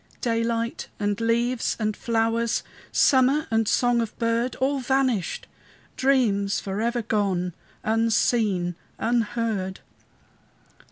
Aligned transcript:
Daylight 0.21 0.87
and 0.99 1.21
leaves 1.21 1.77
and 1.79 1.95
flowers, 1.95 2.63
Summer 2.91 3.45
and 3.51 3.67
song 3.67 4.01
of 4.01 4.17
bird! 4.17 4.55
All 4.55 4.79
vanished! 4.79 5.45
dreams 5.95 6.59
forever 6.59 7.03
gone, 7.03 7.53
Unseen, 7.83 8.73
unheard! 8.97 9.81